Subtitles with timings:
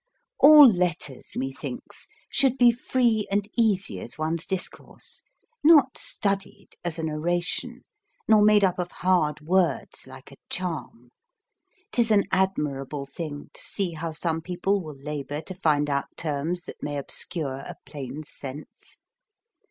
[0.39, 5.23] All letters, methinks, should be free and easy as one's discourse;
[5.63, 7.83] not studied as an oration,
[8.27, 11.11] nor made up of hard words like a charm.
[11.91, 16.63] 'Tis an admirable thing to see how some people will labour to find out terms
[16.63, 18.97] that may obscure a plain sense.